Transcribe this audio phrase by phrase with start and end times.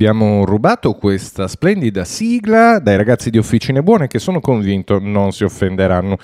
[0.00, 5.44] Abbiamo rubato questa splendida sigla dai ragazzi di Officine Buone che sono convinto non si
[5.44, 6.16] offenderanno.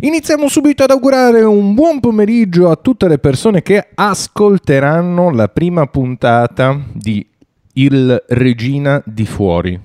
[0.00, 5.84] Iniziamo subito ad augurare un buon pomeriggio a tutte le persone che ascolteranno la prima
[5.84, 7.28] puntata di
[7.74, 9.78] Il Regina di Fuori.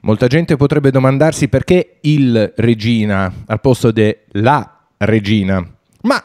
[0.00, 5.62] Molta gente potrebbe domandarsi perché il Regina al posto de la Regina.
[6.04, 6.24] Ma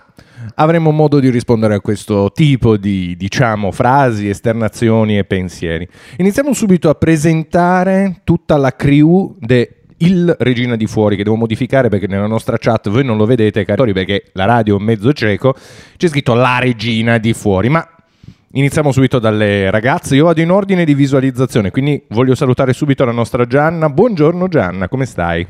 [0.55, 5.87] avremo modo di rispondere a questo tipo di, diciamo, frasi, esternazioni e pensieri.
[6.17, 11.87] Iniziamo subito a presentare tutta la crew de il Regina di Fuori che devo modificare
[11.87, 15.55] perché nella nostra chat voi non lo vedete cari perché la radio è mezzo cieco.
[15.97, 17.87] C'è scritto la Regina di Fuori ma
[18.51, 20.15] iniziamo subito dalle ragazze.
[20.15, 23.89] Io vado in ordine di visualizzazione quindi voglio salutare subito la nostra Gianna.
[23.89, 25.47] Buongiorno Gianna come stai?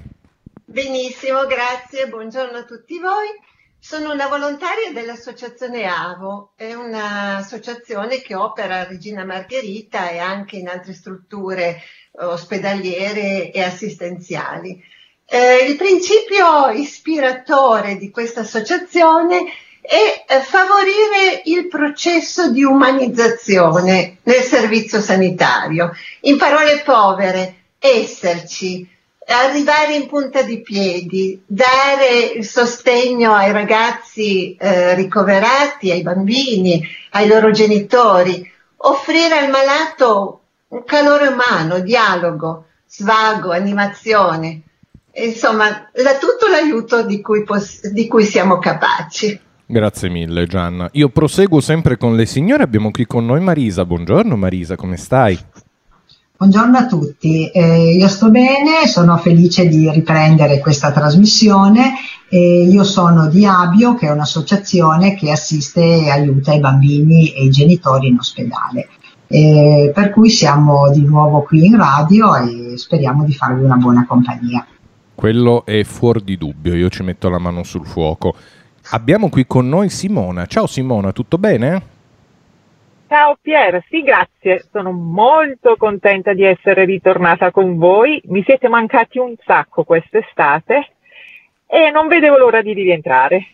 [0.66, 2.08] Benissimo grazie.
[2.10, 3.53] Buongiorno a tutti voi
[3.84, 10.70] sono una volontaria dell'associazione AVO, è un'associazione che opera a Regina Margherita e anche in
[10.70, 11.82] altre strutture
[12.14, 14.82] ospedaliere e assistenziali.
[15.26, 19.44] Eh, il principio ispiratore di questa associazione
[19.82, 25.92] è eh, favorire il processo di umanizzazione nel servizio sanitario.
[26.22, 28.90] In parole povere, esserci,
[29.28, 37.28] arrivare in punta di piedi, dare il sostegno ai ragazzi eh, ricoverati, ai bambini, ai
[37.28, 44.62] loro genitori, offrire al malato un calore umano, dialogo, svago, animazione,
[45.14, 49.40] insomma, la, tutto l'aiuto di cui, poss- di cui siamo capaci.
[49.66, 50.90] Grazie mille Gianna.
[50.94, 53.86] Io proseguo sempre con le signore, abbiamo qui con noi Marisa.
[53.86, 55.40] Buongiorno Marisa, come stai?
[56.44, 61.94] Buongiorno a tutti, eh, io sto bene, sono felice di riprendere questa trasmissione.
[62.28, 67.46] Eh, io sono di Abio, che è un'associazione che assiste e aiuta i bambini e
[67.46, 68.90] i genitori in ospedale.
[69.28, 74.06] Eh, per cui siamo di nuovo qui in radio e speriamo di farvi una buona
[74.06, 74.68] compagnia.
[75.16, 78.36] Quello è fuori di dubbio, io ci metto la mano sul fuoco.
[78.90, 80.46] Abbiamo qui con noi Simona.
[80.48, 81.93] Ciao Simona, tutto bene?
[83.14, 89.20] Ciao Pier, sì grazie, sono molto contenta di essere ritornata con voi, mi siete mancati
[89.20, 90.96] un sacco quest'estate
[91.68, 93.46] e non vedevo l'ora di rientrare.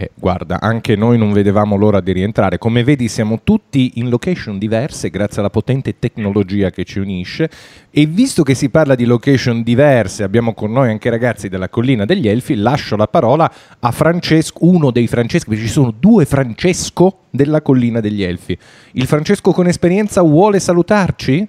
[0.00, 2.56] Eh, guarda, anche noi non vedevamo l'ora di rientrare.
[2.56, 7.50] Come vedi, siamo tutti in location diverse grazie alla potente tecnologia che ci unisce.
[7.90, 12.04] E visto che si parla di location diverse, abbiamo con noi anche ragazzi della Collina
[12.04, 12.54] degli Elfi.
[12.54, 17.98] Lascio la parola a Francesco, uno dei Francesco, perché ci sono due Francesco della Collina
[17.98, 18.56] degli Elfi.
[18.92, 21.48] Il Francesco con esperienza vuole salutarci?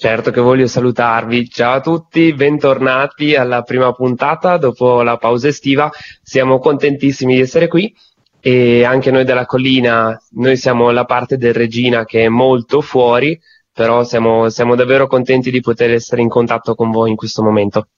[0.00, 1.50] Certo che voglio salutarvi.
[1.50, 5.90] Ciao a tutti, bentornati alla prima puntata dopo la pausa estiva.
[6.22, 7.94] Siamo contentissimi di essere qui
[8.40, 13.38] e anche noi della collina, noi siamo la parte del Regina che è molto fuori,
[13.70, 17.88] però siamo, siamo davvero contenti di poter essere in contatto con voi in questo momento.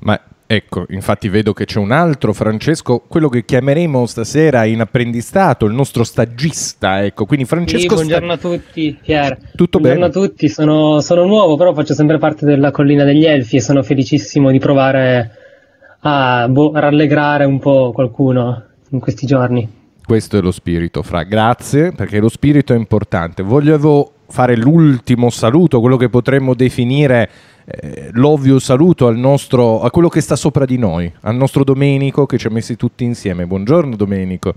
[0.00, 5.64] Ma Ecco, infatti vedo che c'è un altro Francesco, quello che chiameremo stasera in apprendistato,
[5.64, 7.80] il nostro stagista, ecco, quindi Francesco...
[7.80, 8.48] Sì, buongiorno sta...
[8.48, 9.38] a tutti, Pier.
[9.54, 9.98] Tutto buongiorno bene?
[9.98, 13.62] Buongiorno a tutti, sono, sono, nuovo, però faccio sempre parte della Collina degli Elfi e
[13.62, 15.30] sono felicissimo di provare
[16.00, 19.82] a boh, rallegrare un po' qualcuno in questi giorni.
[20.04, 21.22] Questo è lo spirito, Fra.
[21.22, 23.42] Grazie, perché lo spirito è importante.
[23.42, 27.30] Volevo fare l'ultimo saluto, quello che potremmo definire
[27.64, 32.26] eh, l'ovvio saluto al nostro, a quello che sta sopra di noi, al nostro Domenico
[32.26, 33.46] che ci ha messi tutti insieme.
[33.46, 34.54] Buongiorno Domenico.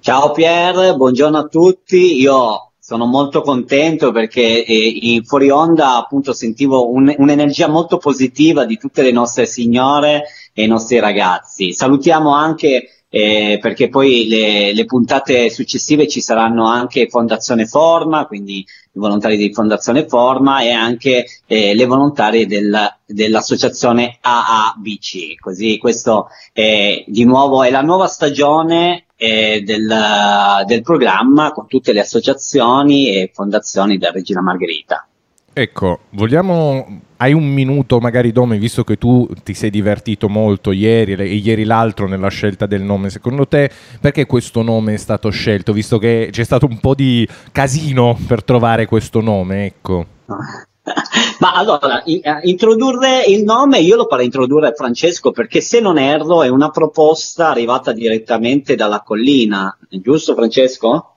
[0.00, 2.20] Ciao Pier, buongiorno a tutti.
[2.20, 8.64] Io sono molto contento perché eh, in fuori onda appunto sentivo un, un'energia molto positiva
[8.64, 11.72] di tutte le nostre signore e i nostri ragazzi.
[11.72, 18.64] Salutiamo anche eh, perché poi le, le, puntate successive ci saranno anche Fondazione Forma, quindi
[18.96, 25.38] i volontari di Fondazione Forma e anche eh, le volontarie del, dell'associazione AABC.
[25.38, 31.92] Così questo è di nuovo è la nuova stagione eh, del, del programma con tutte
[31.92, 35.06] le associazioni e fondazioni della Regina Margherita.
[35.52, 37.04] Ecco, vogliamo.
[37.18, 41.64] Hai un minuto, magari, Dome, visto che tu ti sei divertito molto ieri e ieri
[41.64, 43.08] l'altro nella scelta del nome.
[43.08, 43.70] Secondo te,
[44.00, 45.72] perché questo nome è stato scelto?
[45.72, 50.06] Visto che c'è stato un po' di casino per trovare questo nome, ecco.
[51.40, 56.42] Ma allora, uh, introdurre il nome, io lo farei introdurre Francesco perché se non erro
[56.42, 61.15] è una proposta arrivata direttamente dalla collina, giusto Francesco?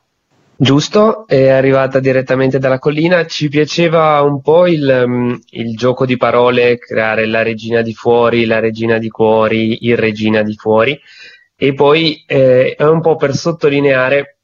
[0.62, 3.26] Giusto, è arrivata direttamente dalla collina.
[3.26, 8.44] Ci piaceva un po' il, mm, il, gioco di parole, creare la regina di fuori,
[8.44, 11.00] la regina di cuori, il regina di fuori.
[11.56, 14.40] E poi eh, è un po' per sottolineare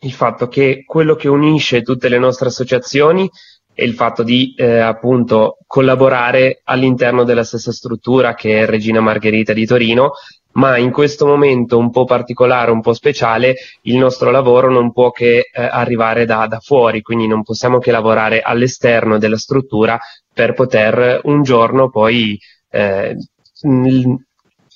[0.00, 3.30] il fatto che quello che unisce tutte le nostre associazioni
[3.72, 9.52] è il fatto di eh, appunto collaborare all'interno della stessa struttura che è Regina Margherita
[9.52, 10.14] di Torino,
[10.52, 15.10] ma in questo momento un po' particolare, un po' speciale, il nostro lavoro non può
[15.10, 19.98] che eh, arrivare da, da fuori, quindi non possiamo che lavorare all'esterno della struttura
[20.32, 22.38] per poter un giorno poi
[22.70, 23.16] eh,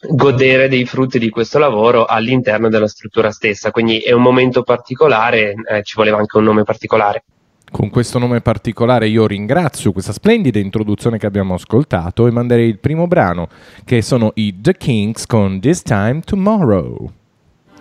[0.09, 3.71] godere dei frutti di questo lavoro all'interno della struttura stessa.
[3.71, 7.25] Quindi è un momento particolare, eh, ci voleva anche un nome particolare.
[7.71, 12.79] Con questo nome particolare io ringrazio questa splendida introduzione che abbiamo ascoltato e manderei il
[12.79, 13.49] primo brano,
[13.85, 17.11] che sono i The Kings con This Time Tomorrow.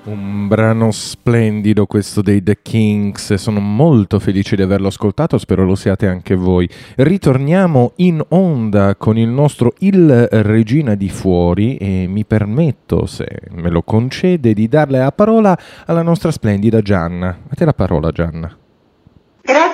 [0.06, 5.76] Un brano splendido questo dei The Kings, sono molto felice di averlo ascoltato, spero lo
[5.76, 6.68] siate anche voi.
[6.96, 13.70] Ritorniamo in onda con il nostro Il Regina di Fuori e mi permetto, se me
[13.70, 17.38] lo concede, di darle la parola alla nostra splendida Gianna.
[17.48, 18.58] A te la parola Gianna.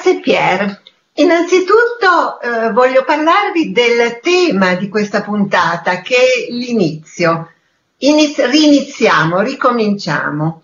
[0.10, 0.82] Grazie Pier.
[1.16, 7.52] Innanzitutto eh, voglio parlarvi del tema di questa puntata che è l'inizio
[8.00, 10.64] Iniz- riniziamo, ricominciamo.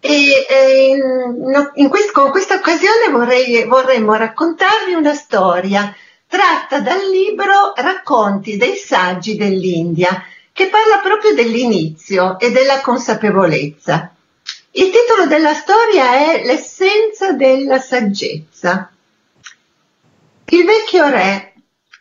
[0.00, 5.94] E eh, in, in quest- con questa occasione vorrei, vorremmo raccontarvi una storia
[6.26, 14.11] tratta dal libro Racconti dei saggi dell'India, che parla proprio dell'inizio e della consapevolezza.
[14.74, 18.90] Il titolo della storia è L'essenza della saggezza.
[20.46, 21.52] Il vecchio re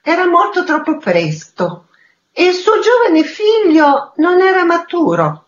[0.01, 1.87] era morto troppo presto
[2.31, 5.47] e il suo giovane figlio non era maturo.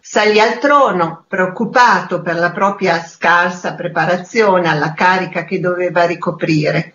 [0.00, 6.94] Salì al trono, preoccupato per la propria scarsa preparazione alla carica che doveva ricoprire.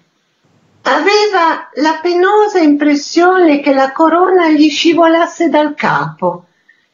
[0.82, 6.48] Aveva la penosa impressione che la corona gli scivolasse dal capo,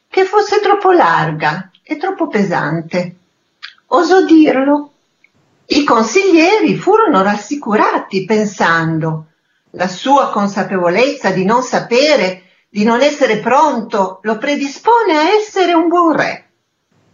[0.08, 3.14] che fosse troppo larga e troppo pesante.
[3.86, 4.90] Osò dirlo.
[5.66, 9.26] I consiglieri furono rassicurati pensando
[9.70, 15.88] la sua consapevolezza di non sapere, di non essere pronto, lo predispone a essere un
[15.88, 16.50] buon re,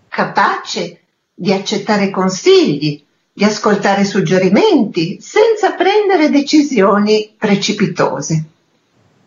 [0.08, 1.00] capace
[1.34, 8.44] di accettare consigli, di ascoltare suggerimenti senza prendere decisioni precipitose,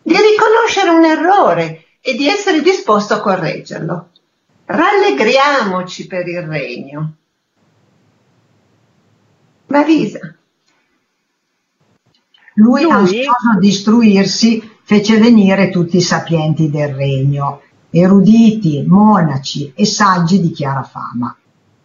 [0.02, 4.10] di riconoscere un errore e di essere disposto a correggerlo.
[4.66, 7.14] Rallegriamoci per il regno.
[9.68, 10.34] Marisa.
[12.54, 19.86] Lui, Lui, ansioso di istruirsi, fece venire tutti i sapienti del regno, eruditi, monaci e
[19.86, 21.36] saggi di chiara fama.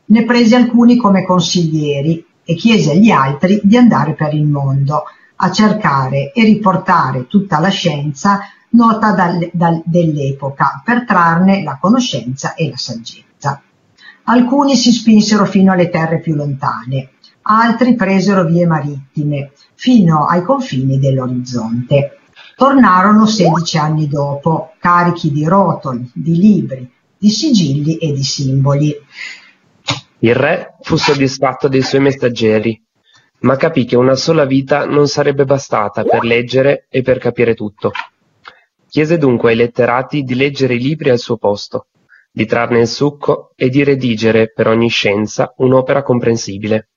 [0.06, 5.04] Ne prese alcuni come consiglieri e chiese agli altri di andare per il mondo
[5.44, 8.40] a cercare e riportare tutta la scienza
[8.70, 13.62] nota dal, dal, dell'epoca per trarne la conoscenza e la saggezza.
[14.26, 21.00] Alcuni si spinsero fino alle terre più lontane, altri presero vie marittime fino ai confini
[21.00, 22.20] dell'orizzonte.
[22.56, 28.96] Tornarono sedici anni dopo, carichi di rotoli, di libri, di sigilli e di simboli.
[30.20, 32.80] Il re fu soddisfatto dei suoi messaggeri,
[33.42, 37.92] ma capì che una sola vita non sarebbe bastata per leggere e per capire tutto.
[38.88, 41.88] Chiese dunque ai letterati di leggere i libri al suo posto,
[42.32, 46.90] di trarne il succo e di redigere per ogni scienza un'opera comprensibile.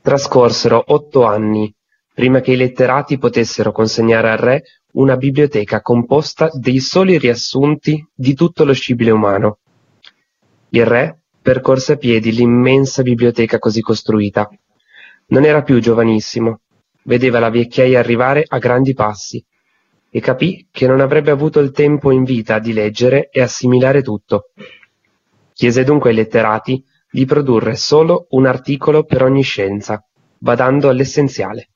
[0.00, 1.74] Trascorsero otto anni
[2.14, 8.34] prima che i letterati potessero consegnare al re una biblioteca composta dei soli riassunti di
[8.34, 9.58] tutto lo scibile umano.
[10.68, 14.48] Il re percorse a piedi l'immensa biblioteca così costruita.
[15.26, 16.60] Non era più giovanissimo,
[17.04, 19.42] vedeva la vecchiaia arrivare a grandi passi
[20.10, 24.50] e capì che non avrebbe avuto il tempo in vita di leggere e assimilare tutto.
[25.52, 30.04] Chiese dunque ai letterati di produrre solo un articolo per ogni scienza,
[30.38, 31.68] badando all'essenziale.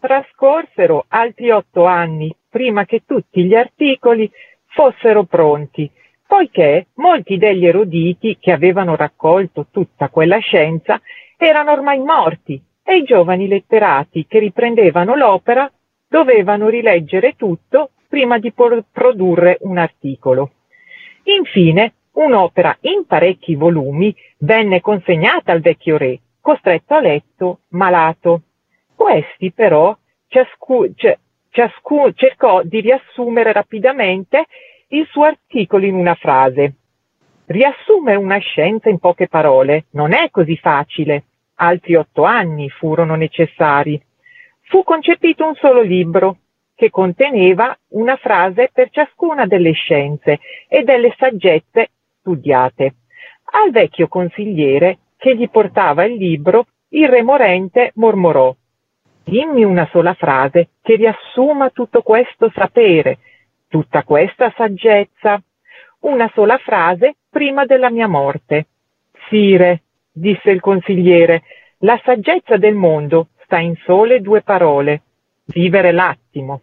[0.00, 4.30] Trascorsero altri otto anni prima che tutti gli articoli
[4.66, 5.90] fossero pronti,
[6.26, 11.00] poiché molti degli eruditi che avevano raccolto tutta quella scienza
[11.46, 15.70] erano ormai morti e i giovani letterati che riprendevano l'opera
[16.08, 20.50] dovevano rileggere tutto prima di produrre un articolo.
[21.24, 28.42] Infine Un'opera in parecchi volumi venne consegnata al vecchio re, costretto a letto, malato.
[28.96, 31.16] Questi però ciascu- c-
[31.50, 34.46] ciascu- cercò di riassumere rapidamente
[34.88, 36.74] il suo articolo in una frase.
[37.48, 41.24] Riassumere una scienza in poche parole non è così facile.
[41.54, 43.98] Altri otto anni furono necessari.
[44.64, 46.36] Fu concepito un solo libro,
[46.74, 51.88] che conteneva una frase per ciascuna delle scienze e delle saggezze
[52.18, 52.96] studiate.
[53.64, 58.54] Al vecchio consigliere che gli portava il libro, il re morente mormorò
[59.24, 63.18] Dimmi una sola frase che riassuma tutto questo sapere,
[63.68, 65.42] tutta questa saggezza.
[66.00, 68.66] Una sola frase prima della mia morte.
[69.28, 71.44] Sire, disse il consigliere,
[71.78, 75.02] la saggezza del mondo sta in sole due parole.
[75.44, 76.62] Vivere l'attimo.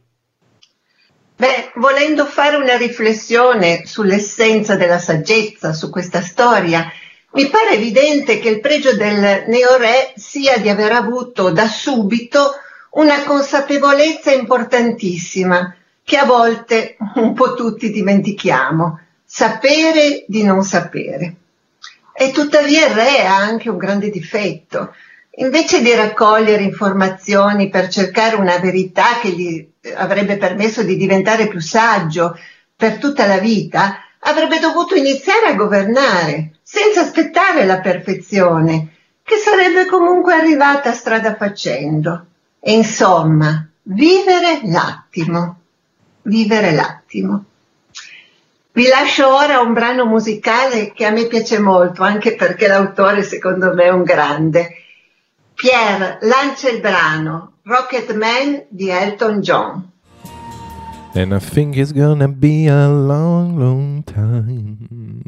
[1.37, 6.91] Beh, volendo fare una riflessione sull'essenza della saggezza, su questa storia,
[7.31, 12.51] mi pare evidente che il pregio del neore sia di aver avuto da subito
[12.91, 18.99] una consapevolezza importantissima che a volte un po' tutti dimentichiamo,
[19.35, 21.35] sapere di non sapere.
[22.13, 24.95] E tuttavia il re ha anche un grande difetto.
[25.39, 31.59] Invece di raccogliere informazioni per cercare una verità che gli avrebbe permesso di diventare più
[31.59, 32.39] saggio
[32.77, 39.85] per tutta la vita, avrebbe dovuto iniziare a governare senza aspettare la perfezione, che sarebbe
[39.85, 42.27] comunque arrivata strada facendo.
[42.61, 45.59] E insomma, vivere l'attimo,
[46.21, 47.45] vivere l'attimo.
[48.75, 53.73] Vi lascio ora un brano musicale che a me piace molto, anche perché l'autore secondo
[53.73, 54.67] me è un grande.
[55.53, 59.91] Pierre lancia il brano Rocket Man di Elton John.
[61.13, 64.75] And I think it's gonna be a long, long time.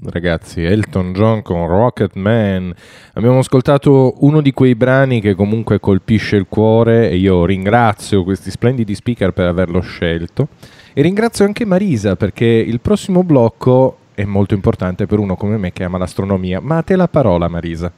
[0.03, 2.73] Ragazzi, Elton John con Rocket Man.
[3.13, 8.51] Abbiamo ascoltato uno di quei brani che comunque colpisce il cuore e io ringrazio questi
[8.51, 10.49] splendidi speaker per averlo scelto.
[10.97, 15.71] E ringrazio anche Marisa perché il prossimo blocco è molto importante per uno come me
[15.71, 16.59] che ama l'astronomia.
[16.59, 17.91] Ma a te la parola, Marisa.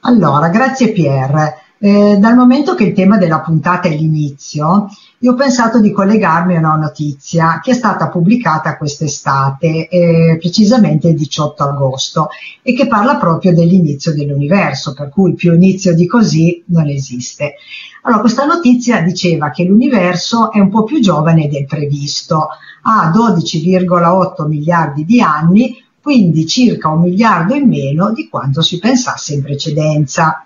[0.00, 1.54] Allora, grazie Pierre.
[1.78, 4.88] Eh, dal momento che il tema della puntata è l'inizio,
[5.20, 11.08] io ho pensato di collegarmi a una notizia che è stata pubblicata quest'estate, eh, precisamente
[11.08, 12.28] il 18 agosto,
[12.60, 17.54] e che parla proprio dell'inizio dell'universo, per cui più inizio di così non esiste.
[18.06, 22.48] Allora, questa notizia diceva che l'universo è un po' più giovane del previsto,
[22.82, 29.32] ha 12,8 miliardi di anni, quindi circa un miliardo in meno di quanto si pensasse
[29.32, 30.44] in precedenza.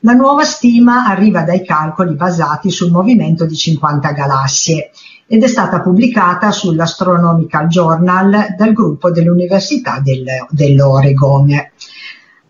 [0.00, 4.90] La nuova stima arriva dai calcoli basati sul movimento di 50 galassie
[5.26, 11.50] ed è stata pubblicata sull'Astronomical Journal dal gruppo dell'Università del, dell'Oregon.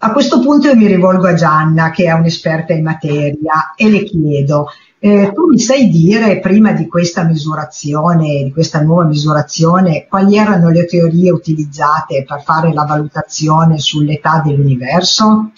[0.07, 4.05] A questo punto io mi rivolgo a Gianna, che è un'esperta in materia, e le
[4.05, 4.69] chiedo,
[5.01, 10.71] eh, tu mi sai dire prima di questa misurazione, di questa nuova misurazione, quali erano
[10.71, 15.51] le teorie utilizzate per fare la valutazione sull'età dell'universo?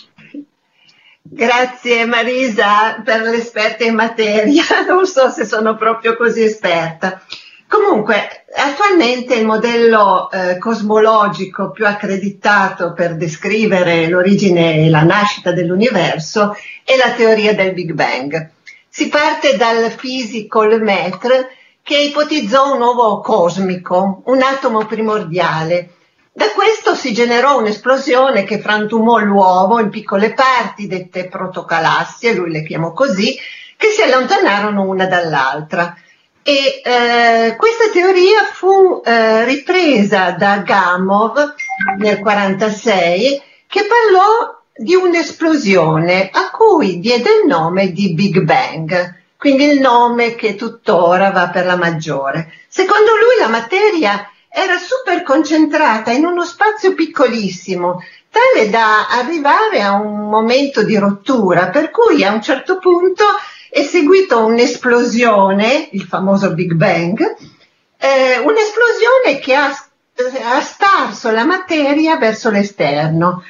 [1.21, 7.21] Grazie Marisa per l'esperta in materia, non so se sono proprio così esperta.
[7.68, 16.56] Comunque, attualmente il modello eh, cosmologico più accreditato per descrivere l'origine e la nascita dell'universo
[16.82, 18.50] è la teoria del Big Bang.
[18.88, 21.50] Si parte dal fisico Lemaitre
[21.82, 25.90] che ipotizzò un uovo cosmico, un atomo primordiale,
[26.38, 32.62] da questo si generò un'esplosione che frantumò l'uovo in piccole parti, dette protocalassie, lui le
[32.62, 33.37] chiamò così,
[33.76, 35.96] che si allontanarono una dall'altra.
[36.49, 41.37] E eh, questa teoria fu eh, ripresa da Gamov
[41.99, 49.64] nel 1946, che parlò di un'esplosione a cui diede il nome di Big Bang, quindi
[49.64, 52.50] il nome che tuttora va per la maggiore.
[52.67, 59.93] Secondo lui la materia era super concentrata in uno spazio piccolissimo, tale da arrivare a
[60.00, 63.25] un momento di rottura, per cui a un certo punto
[63.78, 67.20] è seguita un'esplosione, il famoso Big Bang,
[67.97, 73.44] eh, un'esplosione che ha, ha sparso la materia verso l'esterno.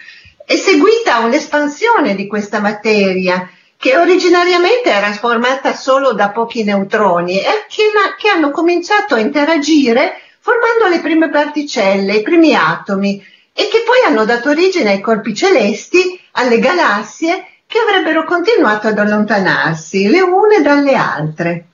[0.45, 7.65] È seguita un'espansione di questa materia che originariamente era formata solo da pochi neutroni e
[7.69, 7.85] che,
[8.19, 14.07] che hanno cominciato a interagire formando le prime particelle, i primi atomi, e che poi
[14.07, 20.63] hanno dato origine ai corpi celesti, alle galassie, che avrebbero continuato ad allontanarsi le une
[20.63, 21.67] dalle altre.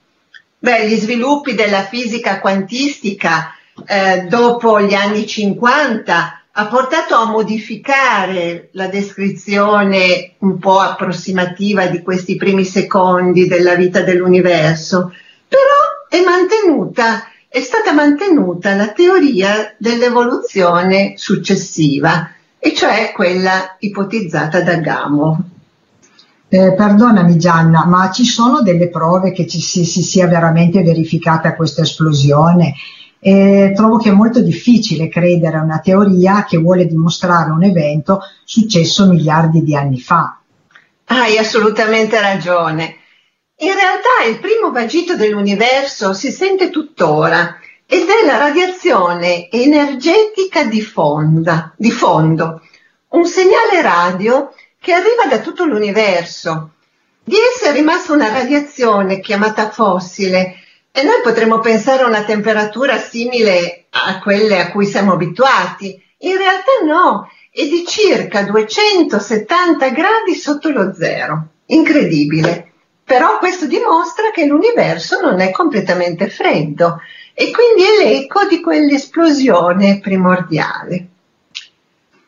[0.59, 3.55] Beh, gli sviluppi della fisica quantistica
[3.87, 12.03] eh, dopo gli anni 50 ha portato a modificare la descrizione un po' approssimativa di
[12.03, 15.15] questi primi secondi della vita dell'universo,
[15.47, 15.61] però
[16.09, 25.37] è mantenuta è stata mantenuta la teoria dell'evoluzione successiva, e cioè quella ipotizzata da Gamow.
[26.55, 31.57] Eh, perdonami Gianna, ma ci sono delle prove che ci si, si sia veramente verificata
[31.57, 32.75] questa esplosione?
[33.19, 38.21] E trovo che è molto difficile credere a una teoria che vuole dimostrare un evento
[38.45, 40.39] successo miliardi di anni fa.
[41.07, 42.99] Hai assolutamente ragione.
[43.57, 50.83] In realtà il primo vagito dell'universo si sente tuttora ed è la radiazione energetica di,
[50.83, 52.61] fonda, di fondo,
[53.09, 54.53] un segnale radio
[54.85, 56.73] che arriva da tutto l'universo.
[57.25, 60.57] Di essa è rimasta una radiazione chiamata fossile
[60.93, 65.99] e noi potremmo pensare a una temperatura simile a quelle a cui siamo abituati.
[66.19, 71.47] In realtà no, è di circa 270 gradi sotto lo zero.
[71.65, 72.73] Incredibile.
[73.05, 77.01] Però questo dimostra che l'universo non è completamente freddo
[77.33, 81.07] e quindi è l'eco di quell'esplosione primordiale.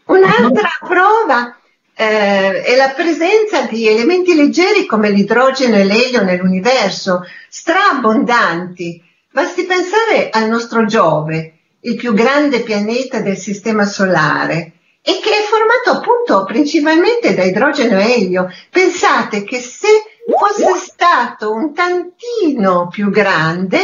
[0.07, 1.55] Un'altra prova
[1.99, 9.03] eh, è la presenza di elementi leggeri come l'idrogeno e l'elio nell'universo, straabbondanti.
[9.31, 15.43] Basti pensare al nostro Giove, il più grande pianeta del Sistema Solare, e che è
[15.49, 18.53] formato appunto principalmente da idrogeno e elio.
[18.71, 19.89] Pensate che se
[20.27, 23.79] fosse stato un tantino più grande,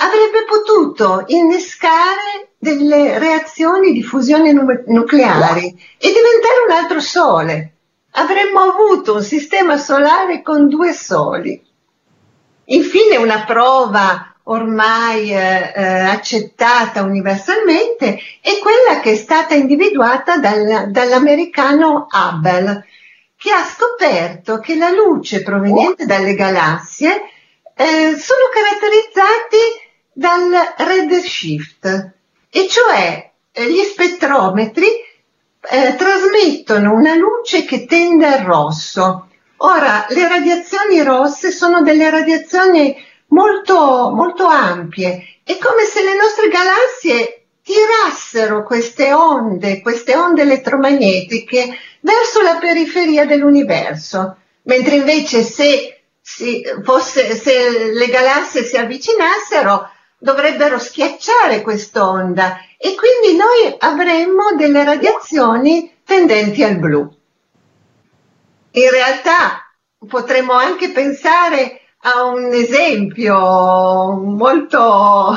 [0.00, 5.66] avrebbe potuto innescare delle reazioni di fusione nu- nucleari
[5.98, 7.72] e diventare un altro Sole.
[8.12, 11.62] Avremmo avuto un sistema solare con due soli.
[12.64, 20.90] Infine una prova ormai eh, eh, accettata universalmente è quella che è stata individuata dal,
[20.90, 22.86] dall'americano Hubble,
[23.36, 27.22] che ha scoperto che la luce proveniente dalle galassie
[27.74, 29.86] eh, sono caratterizzati
[30.18, 32.12] dal redshift,
[32.50, 34.86] e cioè eh, gli spettrometri
[35.70, 39.28] eh, trasmettono una luce che tende al rosso.
[39.58, 42.96] Ora, le radiazioni rosse sono delle radiazioni
[43.28, 51.78] molto, molto ampie, è come se le nostre galassie tirassero queste onde, queste onde elettromagnetiche
[52.00, 56.00] verso la periferia dell'universo, mentre invece se,
[56.82, 65.96] fosse, se le galassie si avvicinassero dovrebbero schiacciare quest'onda e quindi noi avremmo delle radiazioni
[66.04, 67.16] tendenti al blu.
[68.72, 69.72] In realtà
[70.06, 73.36] potremmo anche pensare a un esempio
[74.10, 75.32] molto,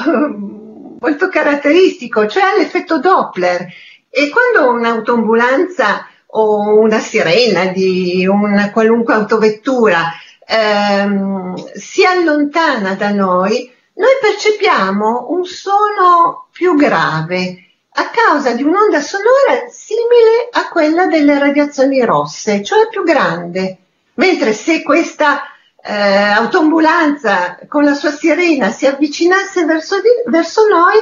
[1.00, 3.67] molto caratteristico, cioè all'effetto Doppler.
[4.10, 10.12] E quando un'autoambulanza o una sirena di una qualunque autovettura
[10.46, 19.01] ehm, si allontana da noi, noi percepiamo un suono più grave a causa di un'onda
[19.01, 23.77] sonora simile a quella delle radiazioni rosse, cioè più grande.
[24.13, 25.41] Mentre se questa
[25.84, 30.95] eh, autoambulanza con la sua sirena si avvicinasse verso, di, verso noi,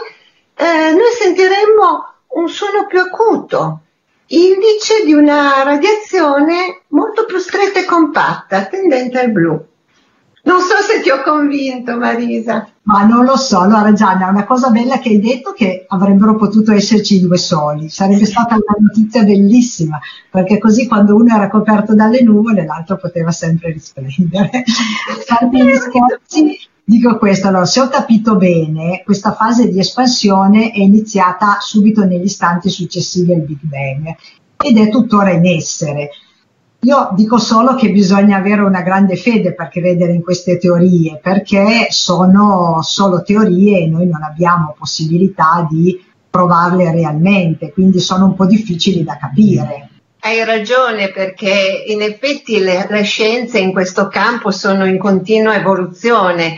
[0.55, 3.81] eh, noi sentiremmo un suono più acuto,
[4.27, 9.67] indice di una radiazione molto più stretta e compatta, tendente al blu.
[10.49, 12.67] Non so se ti ho convinto, Marisa.
[12.83, 13.59] Ma non lo so.
[13.59, 17.87] Allora, Gianna, una cosa bella che hai detto è che avrebbero potuto esserci due soli.
[17.89, 19.99] Sarebbe stata una notizia bellissima,
[20.31, 24.63] perché così quando uno era coperto dalle nuvole, l'altro poteva sempre risplendere.
[25.27, 27.49] Farmi gli scherzi, dico questo.
[27.49, 33.33] Allora, se ho capito bene, questa fase di espansione è iniziata subito negli istanti successivi
[33.33, 34.15] al Big Bang
[34.57, 36.09] ed è tuttora in essere.
[36.83, 41.87] Io dico solo che bisogna avere una grande fede per credere in queste teorie, perché
[41.89, 48.45] sono solo teorie e noi non abbiamo possibilità di provarle realmente, quindi sono un po'
[48.45, 49.89] difficili da capire.
[50.21, 56.57] Hai ragione perché in effetti le, le scienze in questo campo sono in continua evoluzione,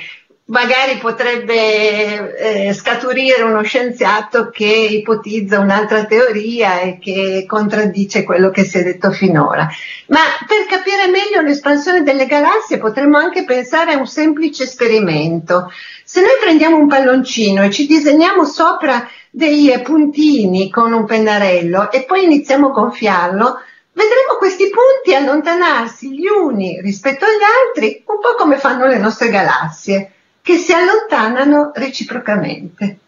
[0.52, 2.36] magari potrebbe
[2.68, 8.84] eh, scaturire uno scienziato che ipotizza un'altra teoria e che contraddice quello che si è
[8.84, 9.68] detto finora.
[10.08, 15.72] Ma per capire meglio l'espansione delle galassie potremmo anche pensare a un semplice esperimento.
[16.04, 22.04] Se noi prendiamo un palloncino e ci disegniamo sopra dei puntini con un pennarello e
[22.04, 23.62] poi iniziamo a gonfiarlo,
[23.94, 29.30] vedremo questi punti allontanarsi gli uni rispetto agli altri, un po' come fanno le nostre
[29.30, 33.00] galassie che si allontanano reciprocamente.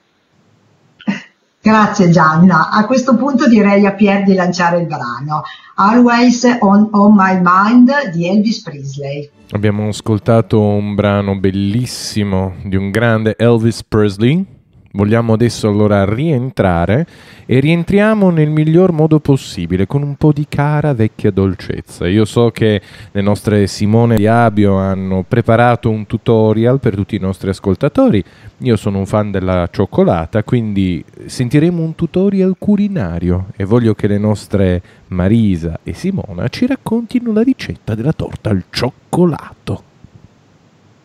[1.61, 2.69] Grazie Gianna.
[2.69, 5.43] A questo punto direi a Pier di lanciare il brano
[5.75, 9.29] Always on, on My Mind di Elvis Presley.
[9.51, 14.45] Abbiamo ascoltato un brano bellissimo di un grande Elvis Presley,
[14.95, 17.07] Vogliamo adesso allora rientrare
[17.47, 22.07] e rientriamo nel miglior modo possibile con un po' di cara vecchia dolcezza.
[22.07, 22.79] Io so che
[23.11, 28.23] le nostre Simone e Abio hanno preparato un tutorial per tutti i nostri ascoltatori.
[28.59, 34.19] Io sono un fan della cioccolata, quindi sentiremo un tutorial culinario e voglio che le
[34.19, 39.83] nostre Marisa e Simona ci raccontino la ricetta della torta al cioccolato.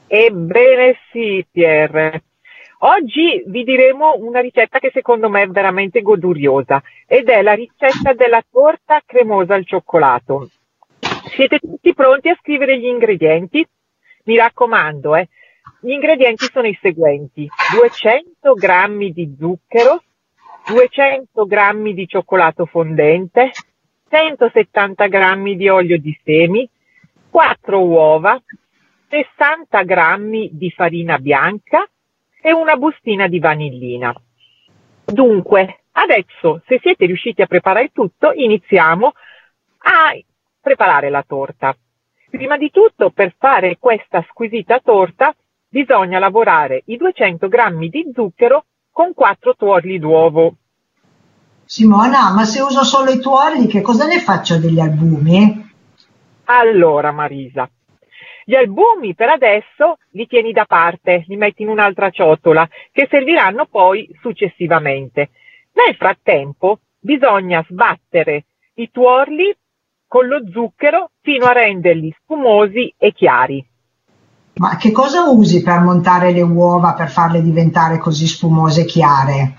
[0.09, 2.23] Ebbene sì, Pierre.
[2.81, 8.13] Oggi vi diremo una ricetta che secondo me è veramente goduriosa ed è la ricetta
[8.13, 10.49] della torta cremosa al cioccolato.
[11.35, 13.67] Siete tutti pronti a scrivere gli ingredienti?
[14.25, 15.29] Mi raccomando, eh.
[15.81, 17.49] Gli ingredienti sono i seguenti.
[17.75, 20.03] 200 g di zucchero,
[20.69, 23.51] 200 g di cioccolato fondente,
[24.09, 26.69] 170 g di olio di semi,
[27.29, 28.41] 4 uova,
[29.09, 31.85] 60 g di farina bianca,
[32.41, 34.15] e una bustina di vanillina.
[35.05, 40.19] Dunque, adesso, se siete riusciti a preparare tutto, iniziamo a
[40.61, 41.77] preparare la torta.
[42.31, 45.35] Prima di tutto, per fare questa squisita torta,
[45.69, 50.57] bisogna lavorare i 200 grammi di zucchero con 4 tuorli d'uovo.
[51.65, 55.71] Simona, ma se uso solo i tuorli, che cosa ne faccio degli albumi?
[56.45, 57.69] Allora, Marisa,
[58.49, 63.67] gli albumi per adesso li tieni da parte, li metti in un'altra ciotola, che serviranno
[63.67, 65.29] poi successivamente.
[65.75, 69.55] Nel frattempo bisogna sbattere i tuorli
[70.07, 73.63] con lo zucchero fino a renderli spumosi e chiari.
[74.55, 79.57] Ma che cosa usi per montare le uova per farle diventare così spumose e chiare?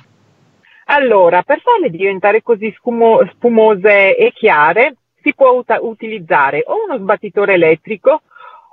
[0.86, 6.98] Allora, per farle diventare così spumo- spumose e chiare si può ut- utilizzare o uno
[6.98, 8.22] sbattitore elettrico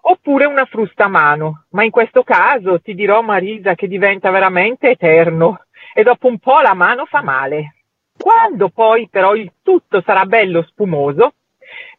[0.08, 4.90] oppure una frusta a mano, ma in questo caso ti dirò Marisa che diventa veramente
[4.90, 7.74] eterno e dopo un po' la mano fa male.
[8.16, 11.34] Quando poi però il tutto sarà bello spumoso,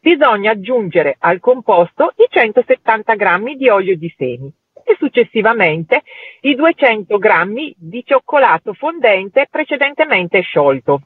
[0.00, 4.50] bisogna aggiungere al composto i 170 g di olio di semi
[4.84, 6.02] e successivamente
[6.40, 11.02] i 200 g di cioccolato fondente precedentemente sciolto.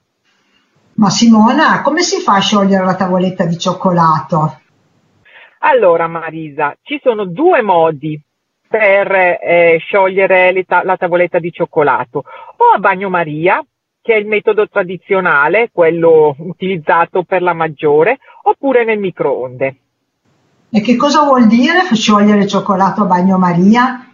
[0.95, 4.62] Ma Simona, come si fa a sciogliere la tavoletta di cioccolato?
[5.64, 8.20] Allora Marisa, ci sono due modi
[8.68, 13.64] per eh, sciogliere ta- la tavoletta di cioccolato, o a bagnomaria,
[14.01, 19.77] che è il metodo tradizionale, quello utilizzato per la maggiore, oppure nel microonde.
[20.70, 24.12] E che cosa vuol dire sciogliere il cioccolato a bagnomaria?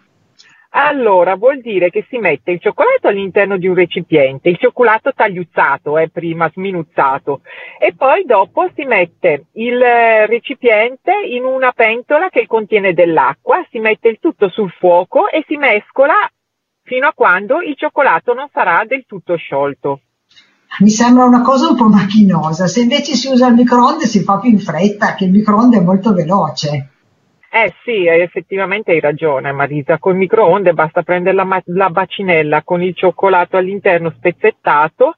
[0.71, 5.97] Allora, vuol dire che si mette il cioccolato all'interno di un recipiente, il cioccolato tagliuzzato,
[5.97, 7.41] eh, prima sminuzzato,
[7.79, 9.81] e poi dopo si mette il
[10.27, 15.57] recipiente in una pentola che contiene dell'acqua, si mette il tutto sul fuoco e si
[15.57, 16.15] mescola
[16.83, 20.01] fino a quando il cioccolato non sarà del tutto sciolto.
[20.81, 24.39] Mi sembra una cosa un po' macchinosa, se invece si usa il microonde si fa
[24.39, 26.91] più in fretta, che il microonde è molto veloce.
[27.51, 32.95] Eh sì, effettivamente hai ragione Marisa, col microonde basta prendere la, la bacinella con il
[32.95, 35.15] cioccolato all'interno spezzettato,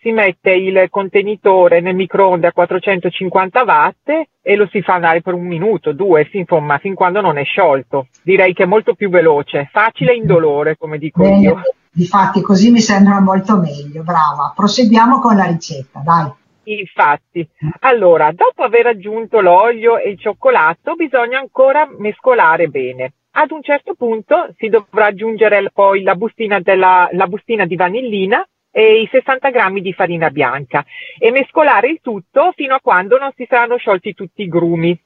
[0.00, 4.08] si mette il contenitore nel microonde a 450 watt
[4.42, 7.44] e lo si fa andare per un minuto, due, fin, insomma, fin quando non è
[7.44, 8.08] sciolto.
[8.22, 11.60] Direi che è molto più veloce, facile e indolore, come dico Bene, io.
[11.90, 14.52] Difatti così mi sembra molto meglio, brava.
[14.54, 16.30] Proseguiamo con la ricetta, dai.
[16.64, 17.46] Infatti,
[17.80, 23.12] allora, dopo aver aggiunto l'olio e il cioccolato, bisogna ancora mescolare bene.
[23.32, 28.46] Ad un certo punto si dovrà aggiungere poi la bustina, della, la bustina di vanillina
[28.70, 30.84] e i 60 grammi di farina bianca
[31.18, 34.98] e mescolare il tutto fino a quando non si saranno sciolti tutti i grumi.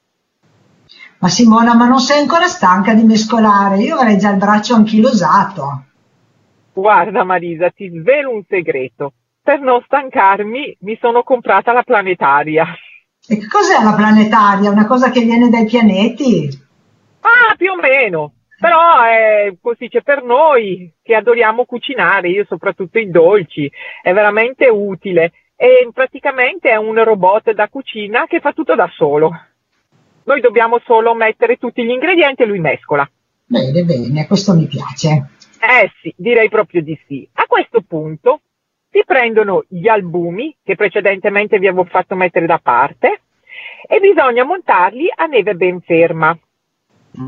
[1.19, 3.79] Ma Simona, ma non sei ancora stanca di mescolare?
[3.79, 5.83] Io avrei già il braccio anchilosato.
[6.71, 9.13] Guarda Marisa, ti svelo un segreto
[9.49, 12.67] per non stancarmi mi sono comprata la planetaria.
[13.27, 14.69] E che cos'è la planetaria?
[14.69, 16.47] Una cosa che viene dai pianeti?
[17.21, 18.33] Ah, più o meno.
[18.59, 23.71] Però è così c'è per noi che adoriamo cucinare, io soprattutto i dolci,
[24.03, 29.31] è veramente utile e praticamente è un robot da cucina che fa tutto da solo.
[30.25, 33.09] Noi dobbiamo solo mettere tutti gli ingredienti e lui mescola.
[33.45, 35.29] Bene, bene, questo mi piace.
[35.59, 37.27] Eh sì, direi proprio di sì.
[37.33, 38.41] A questo punto
[38.91, 43.21] si prendono gli albumi che precedentemente vi avevo fatto mettere da parte
[43.87, 46.37] e bisogna montarli a neve ben ferma.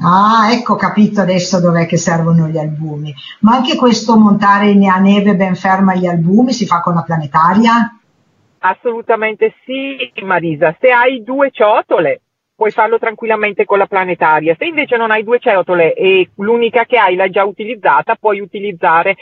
[0.02, 3.14] Ah, ecco capito adesso dov'è che servono gli albumi.
[3.40, 7.98] Ma anche questo montare a neve ben ferma gli albumi si fa con la planetaria?
[8.60, 10.76] Assolutamente sì, Marisa.
[10.80, 12.22] Se hai due ciotole,
[12.56, 14.56] puoi farlo tranquillamente con la planetaria.
[14.56, 19.18] Se invece non hai due ciotole e l'unica che hai l'hai già utilizzata, puoi utilizzare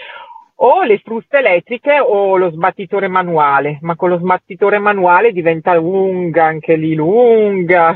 [0.62, 6.46] o le fruste elettriche o lo sbattitore manuale, ma con lo sbattitore manuale diventa lunga,
[6.46, 7.96] anche lì lunga.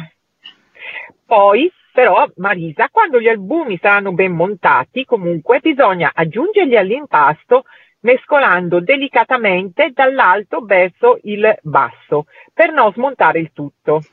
[1.25, 7.63] Poi, però, Marisa, quando gli albumi saranno ben montati, comunque bisogna aggiungerli all'impasto
[8.01, 14.03] mescolando delicatamente dall'alto verso il basso, per non smontare il tutto.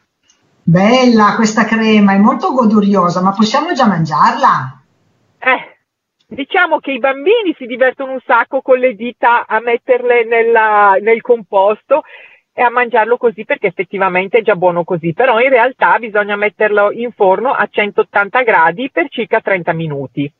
[0.62, 4.82] Bella questa crema, è molto goduriosa, ma possiamo già mangiarla?
[5.38, 5.79] Eh,
[6.30, 11.20] diciamo che i bambini si divertono un sacco con le dita a metterle nella, nel
[11.20, 12.02] composto
[12.52, 16.92] e a mangiarlo così perché effettivamente è già buono così, però in realtà bisogna metterlo
[16.92, 20.32] in forno a 180 gradi per circa 30 minuti.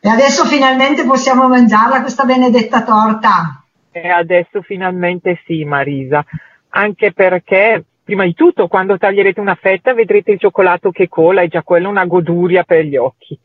[0.00, 3.64] E adesso finalmente possiamo mangiarla questa benedetta torta.
[3.90, 6.24] E adesso finalmente sì, Marisa,
[6.70, 11.48] anche perché prima di tutto quando taglierete una fetta vedrete il cioccolato che cola e
[11.48, 13.38] già quella è una goduria per gli occhi.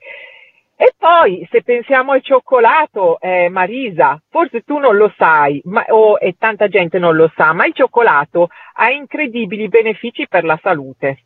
[0.81, 6.17] E poi, se pensiamo al cioccolato, eh, Marisa, forse tu non lo sai, ma, oh,
[6.17, 11.23] e tanta gente non lo sa, ma il cioccolato ha incredibili benefici per la salute.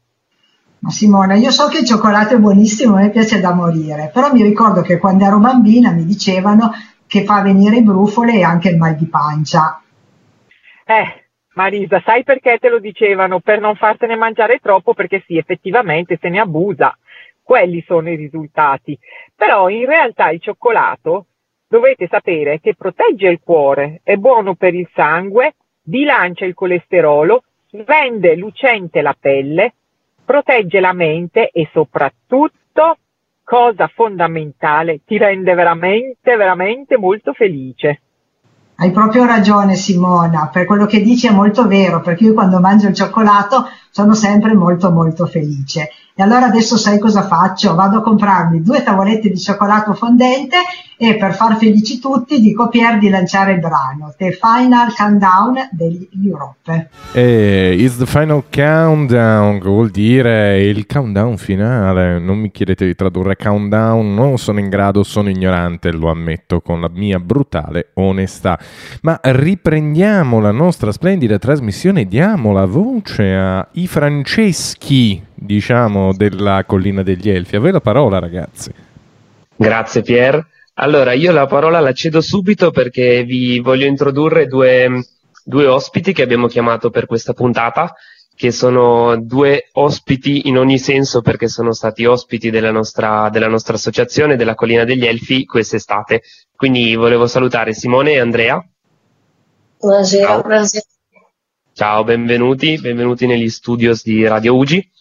[0.80, 4.34] Ma Simona, io so che il cioccolato è buonissimo, a me piace da morire, però
[4.34, 6.72] mi ricordo che quando ero bambina mi dicevano
[7.06, 9.80] che fa venire i brufoli e anche il mal di pancia.
[10.84, 13.40] Eh, Marisa, sai perché te lo dicevano?
[13.40, 16.98] Per non fartene mangiare troppo, perché sì, effettivamente se ne abusa
[17.44, 18.98] quelli sono i risultati.
[19.36, 21.26] Però in realtà il cioccolato
[21.68, 27.44] dovete sapere che protegge il cuore, è buono per il sangue, bilancia il colesterolo,
[27.86, 29.74] rende lucente la pelle,
[30.24, 32.98] protegge la mente e soprattutto,
[33.44, 38.02] cosa fondamentale, ti rende veramente, veramente molto felice.
[38.76, 42.88] Hai proprio ragione Simona, per quello che dici è molto vero, perché io quando mangio
[42.88, 45.90] il cioccolato sono sempre molto molto felice.
[46.16, 47.74] E allora adesso sai cosa faccio?
[47.74, 50.58] Vado a comprarmi due tavolette di cioccolato fondente
[50.96, 56.08] e per far felici tutti dico Pier di lanciare il brano The Final Countdown degli
[56.24, 56.90] Europe.
[57.14, 62.20] It's the Final Countdown, vuol dire il countdown finale.
[62.20, 66.80] Non mi chiedete di tradurre countdown, non sono in grado, sono ignorante, lo ammetto con
[66.80, 68.60] la mia brutale onestà.
[69.02, 77.04] Ma riprendiamo la nostra splendida trasmissione e diamo la voce ai Franceschi diciamo, della collina
[77.04, 77.56] degli Elfi.
[77.56, 78.72] A voi la parola, ragazzi.
[79.56, 80.46] Grazie Pier.
[80.76, 85.06] Allora, io la parola la cedo subito perché vi voglio introdurre due,
[85.44, 87.94] due ospiti che abbiamo chiamato per questa puntata,
[88.36, 93.76] che sono due ospiti in ogni senso perché sono stati ospiti della nostra, della nostra
[93.76, 96.24] associazione, della Collina degli Elfi, quest'estate.
[96.56, 98.66] Quindi volevo salutare Simone e Andrea.
[99.78, 100.42] Buonasera, Ciao.
[100.42, 100.86] buonasera.
[101.74, 104.92] Ciao, benvenuti, benvenuti negli studios di Radio Ugi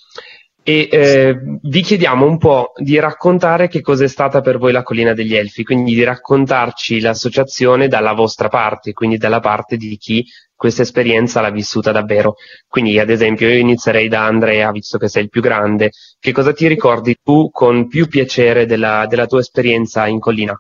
[0.65, 5.13] e eh, vi chiediamo un po' di raccontare che cos'è stata per voi la Collina
[5.13, 10.83] degli Elfi, quindi di raccontarci l'associazione dalla vostra parte, quindi dalla parte di chi questa
[10.83, 12.37] esperienza l'ha vissuta davvero.
[12.69, 15.91] Quindi, ad esempio, io inizierei da Andrea, visto che sei il più grande.
[16.21, 20.57] Che cosa ti ricordi tu con più piacere della, della tua esperienza in collina?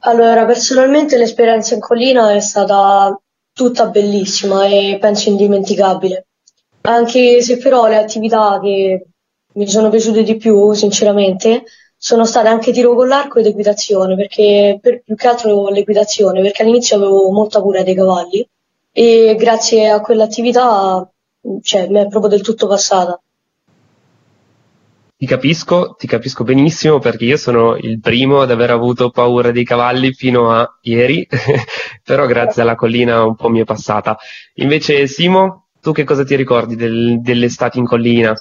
[0.00, 3.16] Allora, personalmente l'esperienza in collina è stata
[3.52, 6.26] tutta bellissima e penso indimenticabile
[6.86, 9.06] anche se però le attività che
[9.54, 11.64] mi sono piaciute di più, sinceramente,
[11.96, 16.62] sono state anche tiro con l'arco ed equitazione, perché per, più che altro l'equitazione, perché
[16.62, 18.46] all'inizio avevo molta cura dei cavalli
[18.92, 21.08] e grazie a quell'attività
[21.62, 23.18] cioè, mi è proprio del tutto passata.
[25.16, 29.64] Ti capisco, ti capisco benissimo perché io sono il primo ad aver avuto paura dei
[29.64, 31.26] cavalli fino a ieri,
[32.04, 34.18] però grazie alla collina un po' mi è passata.
[34.54, 38.32] Invece Simo, tu che cosa ti ricordi del, dell'estate in collina?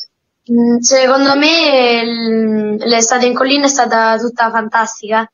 [0.49, 5.29] Mm, secondo me l'estate in collina è stata tutta fantastica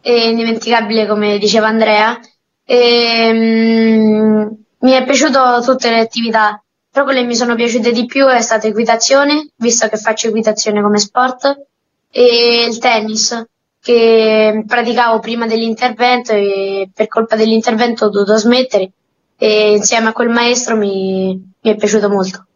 [0.00, 2.18] e indimenticabile come diceva Andrea.
[2.64, 8.04] E, um, mi è piaciuto tutte le attività, però quelle che mi sono piaciute di
[8.04, 11.66] più è stata equitazione, visto che faccio equitazione come sport,
[12.10, 13.46] e il tennis,
[13.80, 18.90] che praticavo prima dell'intervento e per colpa dell'intervento ho dovuto smettere
[19.36, 22.46] e insieme a quel maestro mi, mi è piaciuto molto.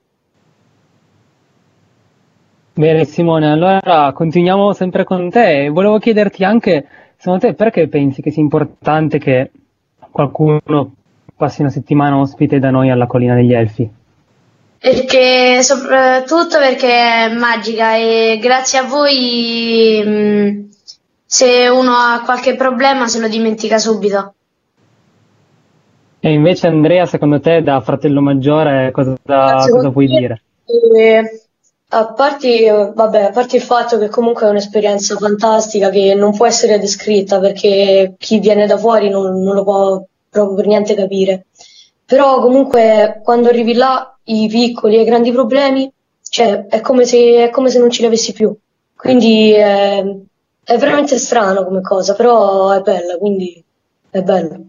[2.75, 5.69] Bene Simone, allora continuiamo sempre con te.
[5.69, 6.87] Volevo chiederti anche,
[7.17, 9.51] secondo te, perché pensi che sia importante che
[10.11, 10.61] qualcuno
[11.37, 13.91] passi una settimana ospite da noi alla Collina degli Elfi?
[14.79, 20.69] Perché, soprattutto perché è magica e grazie a voi mh,
[21.25, 24.35] se uno ha qualche problema se lo dimentica subito.
[26.21, 30.43] E invece Andrea, secondo te, da fratello maggiore, cosa, cosa puoi dire?
[30.67, 31.23] Eh,
[31.91, 36.47] A parte, vabbè, a parte il fatto che comunque è un'esperienza fantastica che non può
[36.47, 41.47] essere descritta perché chi viene da fuori non, non lo può proprio per niente capire.
[42.05, 45.91] Però comunque quando arrivi là i piccoli e i grandi problemi,
[46.29, 48.55] cioè è come se, è come se non ce li avessi più.
[48.95, 50.05] Quindi è,
[50.65, 53.65] è veramente strano come cosa, però è bella, quindi
[54.11, 54.67] è bello.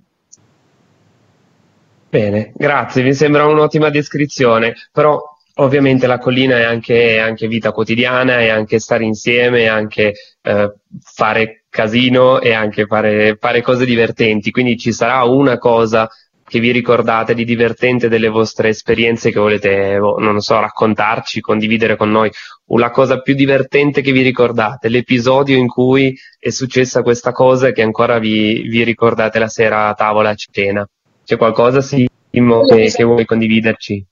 [2.09, 5.21] Bene, grazie, mi sembra un'ottima descrizione, però
[5.57, 10.73] ovviamente la collina è anche, anche vita quotidiana, è anche stare insieme, è anche eh,
[11.03, 16.09] fare casino e anche fare, fare cose divertenti, quindi ci sarà una cosa
[16.49, 21.95] che vi ricordate di divertente delle vostre esperienze che volete, boh, non so, raccontarci, condividere
[21.95, 22.31] con noi,
[22.75, 27.71] la cosa più divertente che vi ricordate, l'episodio in cui è successa questa cosa e
[27.71, 30.89] che ancora vi, vi ricordate la sera a tavola a cena.
[31.29, 34.03] C'è qualcosa, Simo, che, che vuoi condividerci?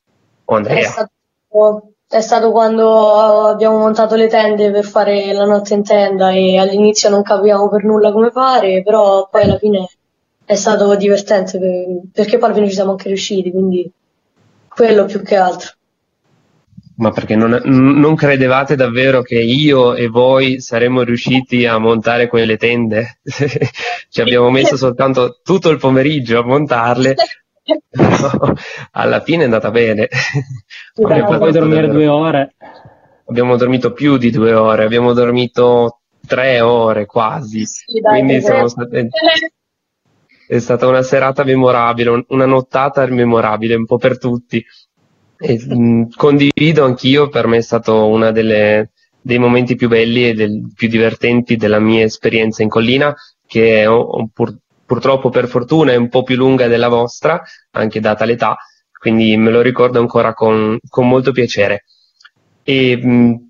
[0.46, 0.78] O Andrea?
[0.78, 6.30] È stato, è stato quando abbiamo montato le tende per fare la notte in tenda
[6.30, 9.90] e all'inizio non capivamo per nulla come fare, però poi alla fine
[10.46, 11.58] è stato divertente
[12.14, 13.92] perché poi alla fine ci siamo anche riusciti, quindi
[14.68, 15.72] quello più che altro.
[16.98, 22.58] Ma perché non, non, credevate davvero che io e voi saremmo riusciti a montare quelle
[22.58, 23.20] tende?
[24.10, 27.16] Ci abbiamo messo soltanto tutto il pomeriggio a montarle.
[28.92, 30.08] alla fine è andata bene.
[31.04, 32.56] Abbiamo poi dormire due ore.
[33.26, 37.66] Abbiamo dormito più di due ore, abbiamo dormito tre ore quasi.
[37.66, 39.10] Sì, dai, Quindi siamo state
[40.48, 44.66] è stata una serata memorabile, una nottata memorabile un po' per tutti.
[45.40, 50.72] E, mh, condivido anch'io, per me è stato uno dei momenti più belli e del,
[50.74, 53.14] più divertenti della mia esperienza in collina,
[53.46, 53.88] che è,
[54.34, 58.58] pur, purtroppo per fortuna è un po' più lunga della vostra, anche data l'età,
[59.00, 61.84] quindi me lo ricordo ancora con, con molto piacere.
[62.64, 63.50] E, mh,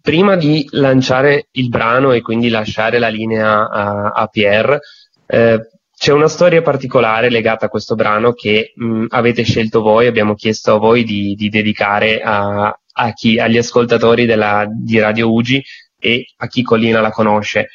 [0.00, 4.80] prima di lanciare il brano e quindi lasciare la linea a, a Pierre,
[5.26, 5.60] eh,
[5.98, 10.74] c'è una storia particolare legata a questo brano che mh, avete scelto voi, abbiamo chiesto
[10.74, 15.60] a voi di, di dedicare a, a chi, agli ascoltatori della, di Radio Ugi
[15.98, 17.70] e a chi Collina la conosce.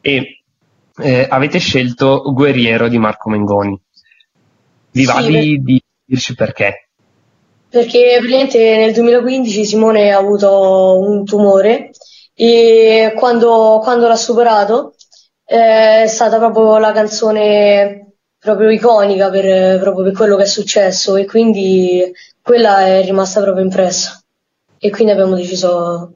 [0.00, 0.42] E
[0.96, 3.78] eh, avete scelto Guerriero di Marco Mengoni.
[4.92, 6.88] Vi va sì, di, di dirci perché?
[7.68, 11.90] Perché praticamente nel 2015 Simone ha avuto un tumore
[12.34, 14.94] e quando, quando l'ha superato
[15.46, 21.24] è stata proprio la canzone proprio iconica per, proprio per quello che è successo e
[21.24, 22.02] quindi
[22.42, 24.20] quella è rimasta proprio impressa
[24.78, 26.14] e quindi abbiamo deciso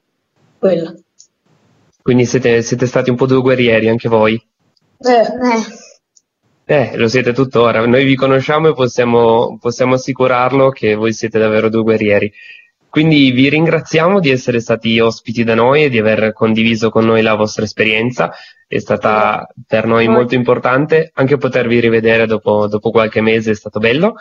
[0.59, 0.93] quella.
[2.03, 4.35] Quindi siete, siete stati un po' due guerrieri anche voi?
[4.99, 5.79] Eh, eh.
[6.65, 7.85] Eh, lo siete tuttora.
[7.87, 12.33] Noi vi conosciamo e possiamo, possiamo assicurarlo che voi siete davvero due guerrieri.
[12.91, 17.23] Quindi vi ringraziamo di essere stati ospiti da noi e di aver condiviso con noi
[17.23, 18.33] la vostra esperienza.
[18.67, 23.79] È stata per noi molto importante anche potervi rivedere dopo, dopo qualche mese, è stato
[23.79, 24.15] bello.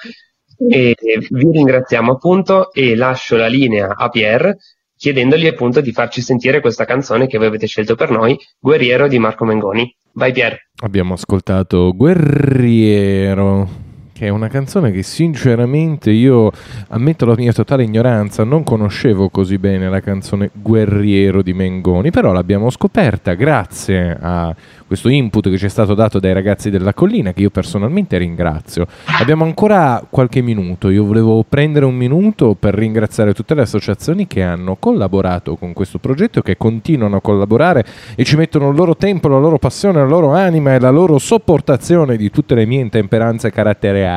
[0.70, 0.96] E
[1.30, 4.58] vi ringraziamo appunto e lascio la linea a Pierre
[5.00, 9.18] chiedendogli appunto di farci sentire questa canzone che voi avete scelto per noi, Guerriero di
[9.18, 9.96] Marco Mengoni.
[10.12, 10.72] Vai Pierre.
[10.82, 13.88] Abbiamo ascoltato Guerriero
[14.20, 16.52] che è una canzone che sinceramente io
[16.90, 22.34] ammetto la mia totale ignoranza, non conoscevo così bene la canzone Guerriero di Mengoni, però
[22.34, 24.54] l'abbiamo scoperta grazie a
[24.86, 28.88] questo input che ci è stato dato dai ragazzi della collina, che io personalmente ringrazio.
[29.20, 34.42] Abbiamo ancora qualche minuto, io volevo prendere un minuto per ringraziare tutte le associazioni che
[34.42, 39.28] hanno collaborato con questo progetto, che continuano a collaborare e ci mettono il loro tempo,
[39.28, 43.52] la loro passione, la loro anima e la loro sopportazione di tutte le mie intemperanze
[43.52, 44.09] caratteriali,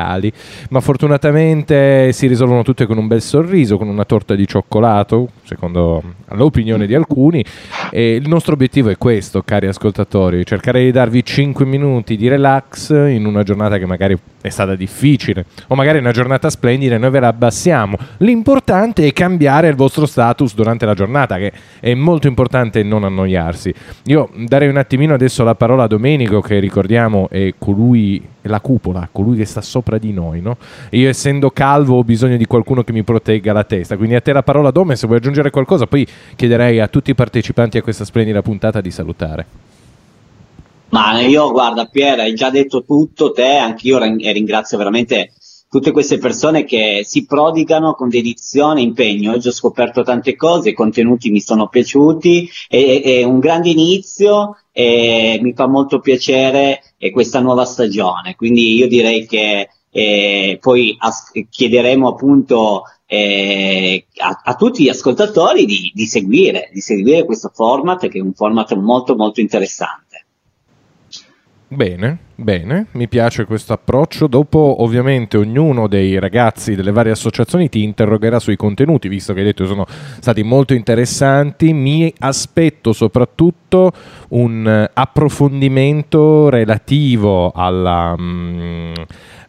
[0.71, 6.03] ma fortunatamente si risolvono tutte con un bel sorriso, con una torta di cioccolato, secondo
[6.31, 7.45] l'opinione di alcuni,
[7.91, 12.29] e il nostro obiettivo è questo, cari ascoltatori, cercare cercare di darvi 5 minuti di
[12.29, 16.99] relax in una giornata che magari è stata difficile o magari una giornata splendida e
[16.99, 17.97] noi ve la abbassiamo.
[18.19, 23.75] L'importante è cambiare il vostro status durante la giornata, che è molto importante non annoiarsi.
[24.05, 28.61] Io darei un attimino adesso la parola a Domenico, che ricordiamo è colui, è la
[28.61, 30.57] cupola, colui che sta sopra di noi, no?
[30.91, 34.33] Io essendo calvo ho bisogno di qualcuno che mi protegga la testa, quindi a te
[34.33, 38.05] la parola Dome, se vuoi aggiungere qualcosa, poi chiederei a tutti i partecipanti a questa
[38.05, 39.47] splendida puntata di salutare.
[40.91, 45.33] Ma io, guarda, Pier, hai già detto tutto, te, anch'io ringrazio veramente
[45.73, 49.33] tutte queste persone che si prodigano con dedizione, impegno.
[49.33, 54.59] Oggi ho scoperto tante cose, i contenuti mi sono piaciuti, è, è un grande inizio
[54.71, 58.35] e mi fa molto piacere questa nuova stagione.
[58.37, 65.65] Quindi io direi che eh, poi as- chiederemo appunto eh, a, a, tutti gli ascoltatori
[65.65, 70.02] di, di, seguire, di seguire questo format che è un format molto molto interessante.
[71.75, 74.27] Bene, bene, mi piace questo approccio.
[74.27, 79.47] Dopo, ovviamente, ognuno dei ragazzi delle varie associazioni ti interrogherà sui contenuti, visto che hai
[79.47, 79.87] detto che sono
[80.21, 81.73] stati molto interessanti.
[81.73, 83.91] Mi aspetto soprattutto
[84.29, 88.15] un approfondimento relativo alla.
[88.21, 88.93] Mm,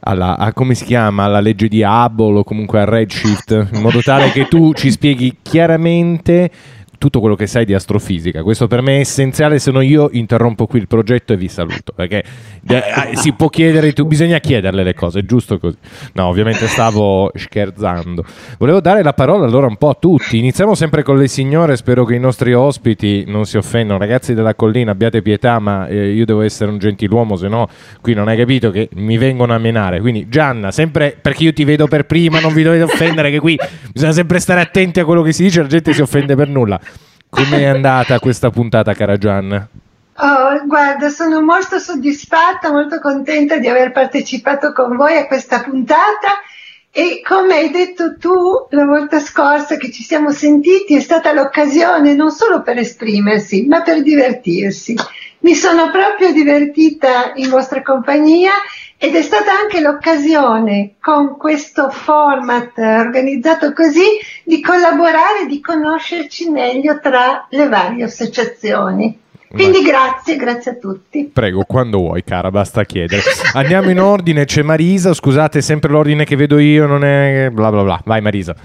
[0.05, 4.01] alla, a, come si chiama, alla legge di Hubble o comunque a Redshift, in modo
[4.01, 6.51] tale che tu ci spieghi chiaramente
[6.97, 8.43] tutto quello che sai di astrofisica.
[8.43, 11.93] Questo per me è essenziale, se no io interrompo qui il progetto e vi saluto,
[11.93, 12.23] perché
[12.67, 15.77] eh, si può chiedere, tu, bisogna chiederle le cose, è giusto così.
[16.13, 18.23] No, ovviamente stavo scherzando.
[18.57, 20.37] Volevo dare la parola allora un po' a tutti.
[20.37, 23.99] Iniziamo sempre con le signore, spero che i nostri ospiti non si offendano.
[23.99, 27.67] Ragazzi della collina, abbiate pietà, ma eh, io devo essere un gentiluomo, se no
[28.01, 29.99] qui non hai capito che mi vengono a menare.
[29.99, 33.57] Quindi Gianna, sempre perché io ti vedo per prima, non vi dovete offendere che qui
[33.91, 36.79] bisogna sempre stare attenti a quello che si dice, la gente si offende per nulla.
[37.33, 39.67] Come è andata questa puntata, cara Gianna?
[40.17, 46.29] Oh, guarda, sono molto soddisfatta, molto contenta di aver partecipato con voi a questa puntata
[46.91, 52.13] e come hai detto tu la volta scorsa che ci siamo sentiti è stata l'occasione
[52.13, 54.95] non solo per esprimersi, ma per divertirsi.
[55.39, 58.51] Mi sono proprio divertita in vostra compagnia
[58.97, 64.05] ed è stata anche l'occasione con questo format organizzato così
[64.43, 69.19] di collaborare, di conoscerci meglio tra le varie associazioni.
[69.53, 71.29] Quindi grazie, grazie a tutti.
[71.31, 73.21] Prego, quando vuoi, cara, basta chiedere.
[73.53, 77.83] Andiamo in ordine, c'è Marisa, scusate, sempre l'ordine che vedo io non è bla bla
[77.83, 78.01] bla.
[78.03, 78.55] Vai Marisa.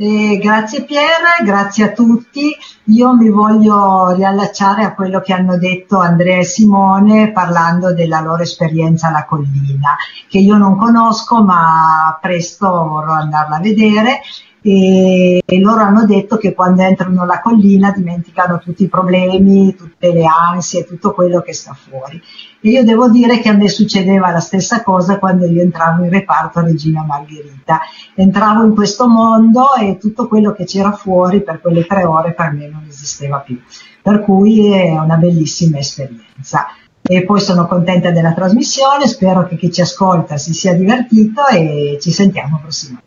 [0.00, 2.56] Eh, grazie Pier, grazie a tutti.
[2.84, 8.44] Io mi voglio riallacciare a quello che hanno detto Andrea e Simone parlando della loro
[8.44, 9.96] esperienza alla collina,
[10.28, 14.20] che io non conosco ma presto vorrò andarla a vedere
[14.62, 20.12] e, e loro hanno detto che quando entrano alla collina dimenticano tutti i problemi, tutte
[20.12, 22.22] le ansie, tutto quello che sta fuori.
[22.60, 26.10] E io devo dire che a me succedeva la stessa cosa quando io entravo in
[26.10, 27.80] reparto a Regina Margherita.
[28.14, 32.52] Entravo in questo mondo e tutto quello che c'era fuori per quelle tre ore per
[32.52, 33.60] me non esisteva più.
[34.02, 36.66] Per cui è una bellissima esperienza.
[37.00, 41.98] E poi sono contenta della trasmissione, spero che chi ci ascolta si sia divertito e
[42.00, 43.06] ci sentiamo prossimamente.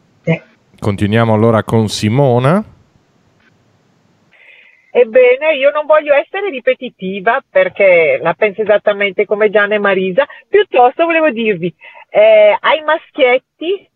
[0.79, 2.70] Continuiamo allora con Simona.
[4.91, 11.05] Ebbene, io non voglio essere ripetitiva perché la penso esattamente come Gianna e Marisa, piuttosto
[11.05, 11.73] volevo dirvi
[12.09, 13.89] eh, ai maschietti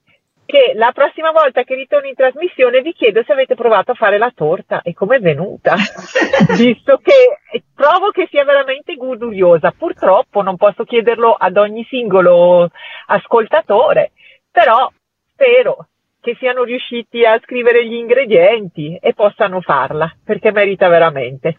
[0.45, 4.17] che la prossima volta che ritorno in trasmissione vi chiedo se avete provato a fare
[4.17, 5.75] la torta e come è venuta,
[6.55, 9.73] visto che trovo che sia veramente goduriosa.
[9.77, 12.69] Purtroppo non posso chiederlo ad ogni singolo
[13.07, 14.11] ascoltatore,
[14.51, 14.89] però
[15.33, 15.87] spero
[16.25, 21.57] che siano riusciti a scrivere gli ingredienti e possano farla, perché merita veramente.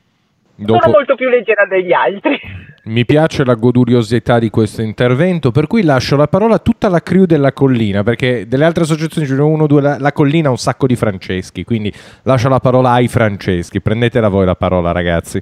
[0.56, 0.80] Dopo...
[0.80, 2.36] Sono molto più leggera degli altri.
[2.86, 7.00] Mi piace la goduriosità di questo intervento, per cui lascio la parola a tutta la
[7.00, 10.48] crew della collina, perché delle altre associazioni ce ne sono uno, due, la, la collina
[10.48, 11.92] ha un sacco di Franceschi, quindi
[12.22, 13.80] lascio la parola ai Franceschi.
[13.80, 15.40] Prendetela voi la parola, ragazzi.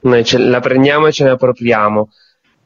[0.00, 2.08] Noi ce la prendiamo e ce ne appropriamo.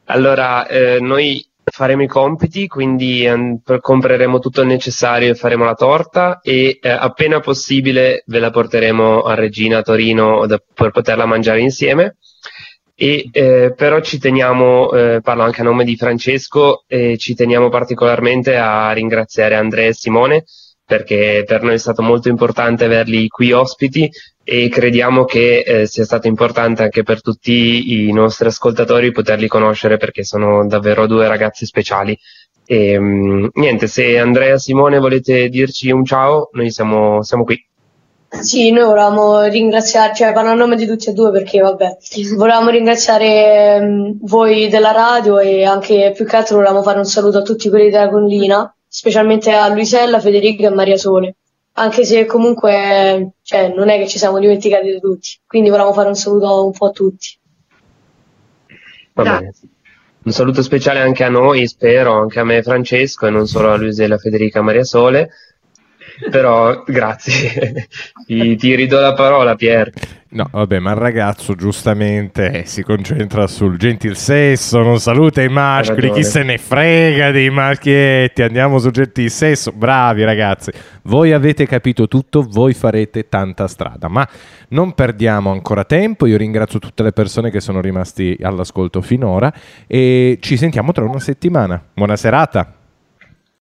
[0.05, 5.73] Allora, eh, noi faremo i compiti, quindi um, compreremo tutto il necessario e faremo la
[5.73, 11.25] torta e eh, appena possibile ve la porteremo a Regina a Torino da, per poterla
[11.25, 12.17] mangiare insieme.
[12.95, 16.83] E, eh, però ci teniamo, eh, parlo anche a nome di Francesco,
[17.17, 20.43] ci teniamo particolarmente a ringraziare Andrea e Simone
[20.85, 24.09] perché per noi è stato molto importante averli qui ospiti
[24.43, 29.97] e crediamo che eh, sia stato importante anche per tutti i nostri ascoltatori poterli conoscere
[29.97, 32.17] perché sono davvero due ragazzi speciali.
[32.65, 37.45] E, mh, mm, niente, se Andrea e Simone volete dirci un ciao, noi siamo, siamo
[37.45, 37.65] qui.
[38.41, 41.97] Sì, noi volevamo ringraziare, cioè parlo a nome di tutti e due perché vabbè,
[42.35, 47.37] volevamo ringraziare um, voi della radio e anche più che altro volevamo fare un saluto
[47.37, 51.35] a tutti quelli della collina, specialmente a Luisella, Federica e Maria Sole
[51.73, 56.09] anche se comunque cioè, non è che ci siamo dimenticati di tutti, quindi volevamo fare
[56.09, 57.37] un saluto un po' a tutti.
[59.13, 59.53] Va bene.
[60.25, 63.71] Un saluto speciale anche a noi, spero, anche a me e Francesco, e non solo
[63.71, 65.29] a Luisella, Federica Maria Sole.
[66.29, 67.87] Però grazie,
[68.25, 69.91] ti, ti ridò la parola Pier.
[70.33, 75.47] No, vabbè, ma il ragazzo giustamente eh, si concentra sul gentil sesso, non saluta i
[75.47, 80.71] maschi, chi se ne frega dei maschietti, andiamo sul gentil sesso, bravi ragazzi,
[81.03, 84.27] voi avete capito tutto, voi farete tanta strada, ma
[84.69, 89.53] non perdiamo ancora tempo, io ringrazio tutte le persone che sono rimasti all'ascolto finora
[89.85, 92.73] e ci sentiamo tra una settimana, buona serata.